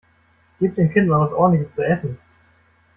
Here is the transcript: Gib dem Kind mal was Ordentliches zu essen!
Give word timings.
Gib 0.59 0.73
dem 0.73 0.91
Kind 0.91 1.07
mal 1.09 1.19
was 1.19 1.31
Ordentliches 1.33 1.75
zu 1.75 1.85
essen! 1.85 2.17